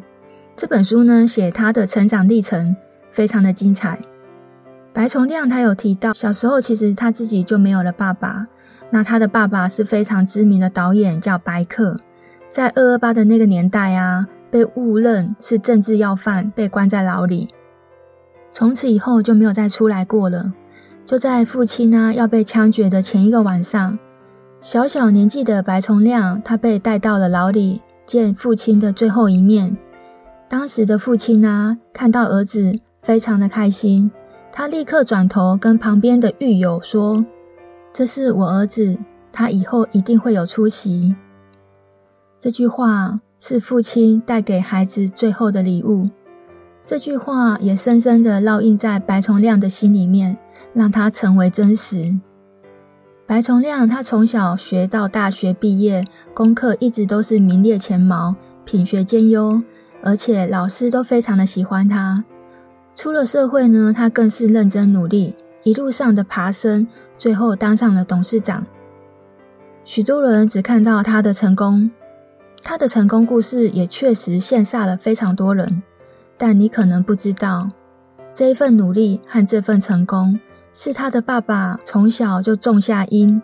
[0.58, 2.74] 这本书呢，写他的成长历程，
[3.08, 3.96] 非常的精彩。
[4.92, 8.48] 白崇亮他有提到，小时候其实他自己就没有了爸爸。
[8.90, 12.00] 那他的爸爸是非常知名的导演，叫白克，
[12.48, 17.50] 在二二八的那个年代啊，被误认是政治要犯，被关在牢里。
[18.50, 20.52] 从此以后就没有再出来过了。
[21.06, 23.96] 就在父亲呢要被枪决的前一个晚上，
[24.60, 29.76] 小小年纪的白崇亮，他被带到了牢里，见父亲的最后一面。
[30.48, 34.10] 当时的父亲啊，看到儿子非常的开心，
[34.50, 37.24] 他立刻转头跟旁边的狱友说
[37.92, 38.98] ：“这是我儿子，
[39.30, 41.14] 他以后一定会有出息。”
[42.40, 46.08] 这句话是父亲带给孩子最后的礼物，
[46.82, 50.38] 这句话也深深的烙印在白崇亮的心里面，
[50.72, 52.18] 让他成为真实。
[53.26, 58.34] 白崇亮他从小学到大学毕业，功课一直都是名列前茅，
[58.64, 59.62] 品学兼优。
[60.02, 62.24] 而且老师都非常的喜欢他。
[62.94, 66.86] 出了社会呢，他更是认真努力，一路上的爬升，
[67.16, 68.66] 最后当上了董事长。
[69.84, 71.90] 许多人只看到他的成功，
[72.62, 75.82] 他的成功故事也确实羡煞了非常多人。
[76.36, 77.70] 但你可能不知道，
[78.32, 80.38] 这一份努力和这份成功，
[80.72, 83.40] 是他的爸爸从小就种下因。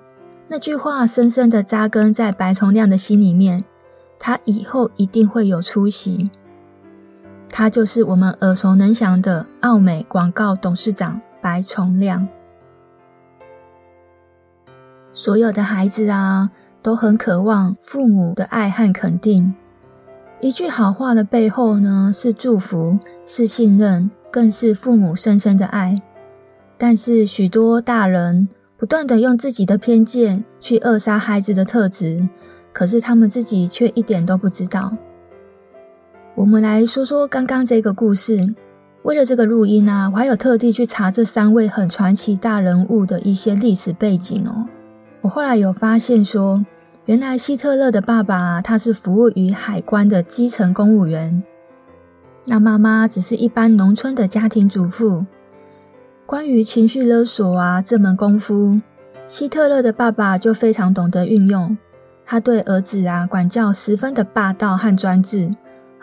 [0.47, 3.65] 那句话深深的扎根在白崇亮的心里面，
[4.19, 6.31] 他以后一定会有出息。
[7.57, 12.27] 他就是我们耳熟能详的奥美广告董事长白崇亮。
[15.13, 16.51] 所有的孩子啊，
[16.83, 19.55] 都很渴望父母的爱和肯定。
[20.41, 26.03] 一句好话的背后呢，是祝福，是信任，更是父母深深的爱。
[26.77, 32.29] 但是许多大人不断的用自己的偏见去扼杀孩子的特质，
[32.73, 34.91] 可是他们自己却一点都不知道。
[36.37, 38.55] 我们来说说刚刚这个故事。
[39.05, 44.66] 为了这个录音啊，我还有特地去查这三位很传奇大人物的一些历史背景哦。
[45.20, 46.66] 我后来有发现说，
[47.05, 51.41] 原来希特勒的爸爸，他是服务于海关的基层公务员，
[52.47, 55.24] 那妈妈只是一般农村的家庭主妇。
[56.26, 58.80] 关于情绪勒索啊这门功夫，
[59.28, 61.78] 希特勒的爸爸就非常懂得运用。
[62.26, 65.55] 他对儿子啊管教十分的霸道和专制，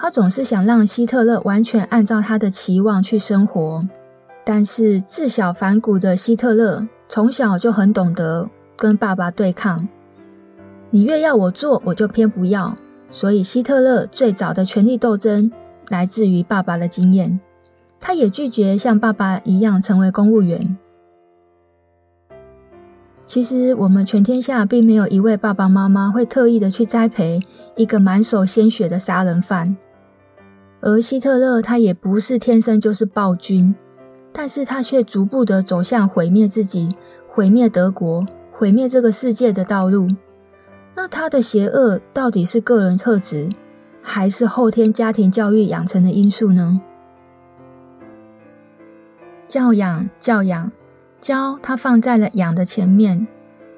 [0.02, 3.88] 他总是想让希特勒完全按照他的期望去生活。
[4.43, 9.88] 但是自小反骨的希特勒从小就很懂得跟爸爸对抗。
[10.89, 12.76] 你越要我做，我就偏不要。
[13.12, 15.52] 所以希特勒最早的权力斗争
[15.89, 17.39] 来自于爸爸的经验。
[17.99, 20.76] 他也拒绝像爸爸一样成为公务员。
[23.24, 27.39] 其实，我们全天下并没有一位爸爸妈妈会特意的去栽培
[27.76, 29.78] 一个满手鲜血的杀人犯。
[30.82, 33.73] 而希特勒他也不是天生就是暴君，
[34.34, 36.95] 但是他却逐步的走向毁灭自己、
[37.29, 40.07] 毁灭德国、毁灭这个世界的道路。
[40.95, 43.49] 那他的邪恶到底是个人特质，
[44.01, 46.82] 还是后天家庭教育养成的因素呢？
[49.47, 50.71] 教养，教养，
[51.19, 53.27] 教他放在了养的前面，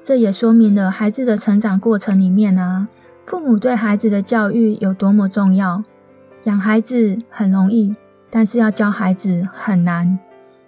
[0.02, 2.88] 这也说明了孩子的成长过程里面啊，
[3.26, 5.84] 父母对孩子的教育有多么重要。
[6.44, 7.96] 养孩子很容易，
[8.30, 10.18] 但是要教孩子很难。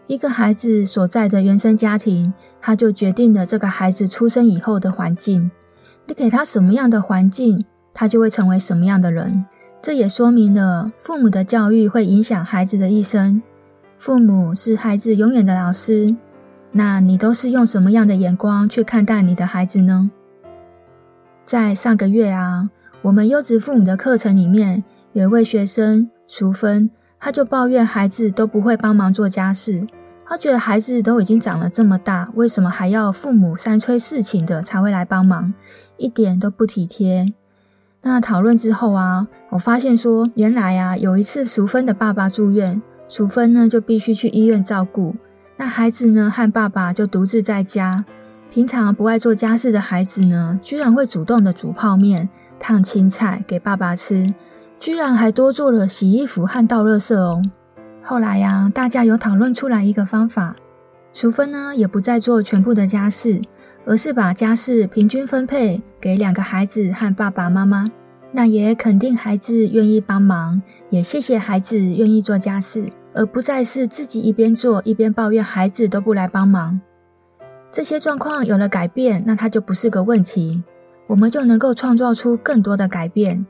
[0.06, 5.50] 一个孩子所在的原生家庭，他就决定了这个孩子出生以后的环境。
[6.06, 9.44] 你给他什么样的环境，他就会成为什么样的人。
[9.82, 13.42] 这也说明了父母的教育会影响孩子的一生。
[13.98, 16.16] 父母是孩子永远的老师，
[16.72, 20.10] 那你都是用什么样的眼光去看待你的孩子呢？
[21.44, 22.70] 在上个月啊，
[23.02, 24.84] 我们优质父母的课程里面，
[25.16, 29.86] 有一位学生淑芬，他就抱怨孩子都不会帮忙做家事，
[30.26, 35.54] 他觉得孩子都已经长了这么大，为什么还要父母三催四请的才会来帮忙，
[35.96, 37.32] 一点都不体贴。
[38.02, 42.82] 那讨论之后啊，我发现说，原来啊，有一次淑芬的爸爸住院。
[43.08, 45.16] 淑芬呢，就必须去医院照顾，
[45.56, 48.04] 那孩子呢，和爸爸就独自在家。
[48.50, 54.34] 平常不爱做家事的孩子呢，居然会主动的煮泡面、烫青菜给爸爸吃，
[54.78, 57.42] 居然还多做了洗衣服和倒垃圾哦。
[58.02, 60.54] 后来呀，大家有讨论出来一个方法，
[61.12, 63.42] 淑芬呢也不再做全部的家事，
[63.84, 67.90] 而是把家事平均分配给两个孩子和爸爸妈妈。
[68.32, 70.60] 那也肯定孩子愿意帮忙，
[70.90, 76.78] 也谢谢孩子愿意做家事，而不再是自己一边做一边抱怨孩子都不来帮忙。
[77.70, 80.62] 这些状况有了改变，那它就不是个问题，
[81.06, 83.46] 我们就能够创造出更多的改变。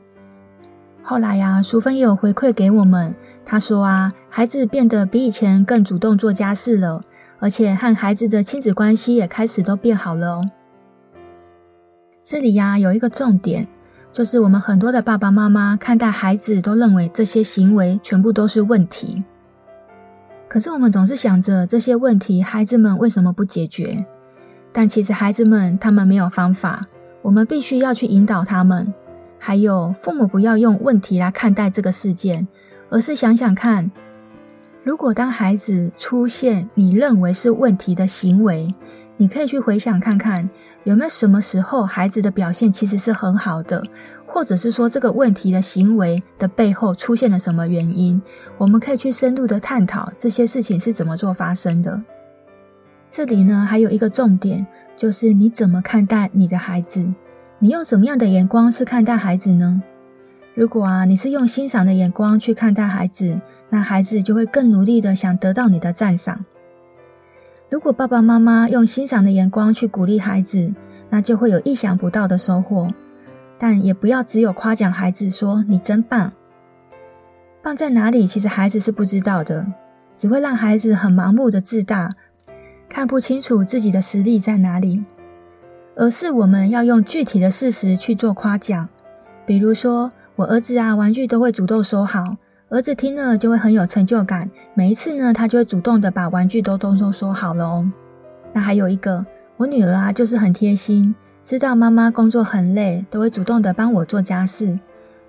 [1.09, 7.01] 后来呀，淑芬也有回馈给我们，她说啊，孩子变得比以前更主动做家事了，
[7.39, 10.51] 而且和孩子的亲子关系也开始都变好了哦。
[12.21, 13.69] 这里呀，有一个重点。
[14.11, 19.23] 就是我们很多的爸爸妈妈看待孩子，都认为这些行为全部都是问题。
[20.49, 24.05] 可是我们总是想着这些问题，孩子们为什么不解决？
[24.73, 26.85] 但其实孩子们他们没有方法，
[27.21, 28.93] 我们必须要去引导他们。
[29.39, 32.47] 还有父母不要用问题来看待这个事件，
[32.89, 33.91] 而是想想看，
[34.83, 38.73] 如果当孩子出现你认为是问题的行为，
[39.17, 40.49] 你可以去回想看看，
[40.83, 43.83] 有没有什么时候孩子的表现其实是很好的，
[44.25, 48.21] 或者是说这个问题的行为的背后出现了什么原因？
[48.57, 52.01] 我们可以去深入的探讨这些事情是怎么做发生的。
[53.09, 57.13] 这里呢，还有一个重点，就是你怎么看待你的孩子？
[57.59, 59.81] 你用什么样的眼光去看待孩子呢？
[60.53, 66.45] 如果啊，你是用欣赏的眼光去看待孩子，那孩子就会更努力的想得到你的赞赏。
[67.69, 70.73] 如果爸爸妈妈用欣赏的眼光去鼓励孩子，
[71.09, 72.87] 那就会有意想不到的收获。
[73.57, 76.31] 但也不要只有夸奖孩子说“你真棒”，
[77.63, 78.27] 棒在哪里？
[78.27, 79.65] 其实孩子是不知道的，
[80.15, 82.11] 只会让孩子很盲目的自大，
[82.87, 85.03] 看不清楚自己的实力在哪里。
[85.99, 88.87] 而是我们要用具体的事实去做夸奖，
[89.47, 92.37] 比如说我儿子啊，玩具都会主动收好。
[92.69, 97.91] 儿子听了就会很有成就感，每一次呢，他就会主动的把玩具都都都收好了哦。
[98.53, 99.25] 那还有一个，
[99.55, 104.77] 我女儿啊，就是很贴心，知道妈妈工作很累，都会主动的帮我做家事。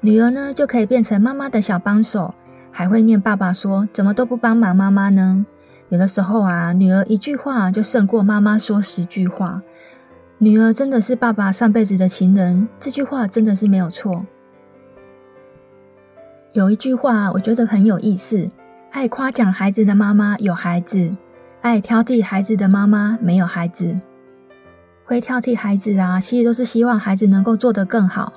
[0.00, 2.34] 女儿呢，就可以变成妈妈的小帮手，
[2.70, 5.46] 还会念爸爸说怎么都不帮忙妈妈呢？
[5.88, 9.62] 有的时候啊，女儿一句话就胜过妈妈说十句话。
[10.40, 14.24] 女儿真的是爸爸上辈子的情人，这句话真的是没有错。
[16.52, 18.48] 有一句话，我觉得很有意思，
[18.92, 21.10] 爱夸奖孩子的妈妈有孩子，
[21.60, 23.96] 爱挑剔孩子的妈妈没有孩子。
[25.04, 28.32] 会挑剔孩子啊，其实都是希望孩子能够做得更好。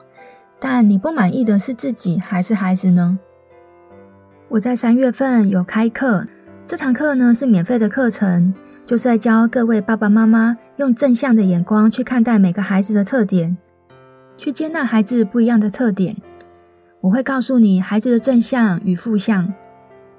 [0.60, 3.20] 但你不满意的是自己还是孩子呢？
[4.50, 6.26] 我在三月份有开课，
[6.66, 8.54] 这堂课呢是免费的课程，
[8.92, 13.58] 就是在教各位爸爸妈妈用正向的眼光去看待每个孩子的特点，
[14.36, 16.18] 去接纳孩子不一样的特点。
[17.00, 19.54] 我会告诉你孩子的正向与负向。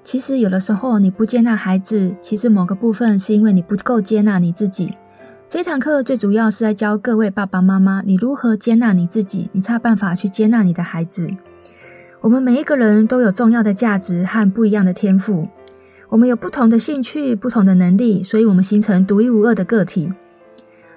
[0.02, 4.94] 其实有的时候你不接纳孩子，其实某个部分是因为你不够接纳你自己。
[5.46, 11.28] 这堂课最主要是在教各位爸爸妈妈，你如何接纳你自己，你才有办法去接纳你的孩子。
[12.22, 15.46] 我们每一个人都有重要的价值和不一样的天赋，
[16.12, 20.12] 我们有不同的兴趣、不同的能力，所以我们形成独一无二的个体。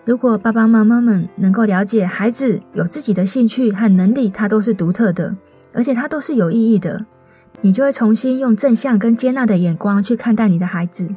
[0.04, 5.38] 如果爸爸妈妈们能够了解孩子有自己的兴趣和能力，它都是独特的，
[5.72, 7.06] 而且它都是有意义的，
[7.62, 11.16] 你就会重新用正向跟接纳的眼光去看待你的孩子，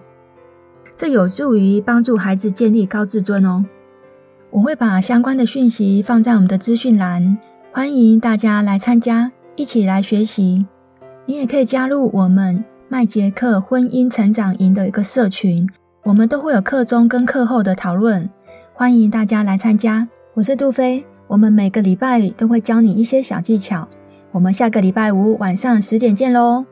[0.95, 3.67] 这有助于帮助孩子建立高自尊哦。
[4.51, 7.37] 我会把相关的讯息放在我们的资讯栏，
[7.73, 9.33] 欢迎大家来参加。
[9.57, 10.67] 一起来学习，
[11.27, 15.69] 你也可以加入我们麦杰克婚姻成长营的一个社群，
[16.05, 18.31] 我们都会有课中跟课后的讨论，
[18.73, 20.09] 欢迎大家来参加。
[20.33, 23.87] 我是杜飞，我们每个礼拜都会教你一些小技巧，
[24.33, 26.65] 我们下个礼拜五晚上十点见喽。